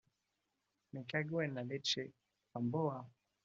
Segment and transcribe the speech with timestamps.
[0.93, 2.11] me cago en la leche...¡
[2.55, 3.07] Gamboa!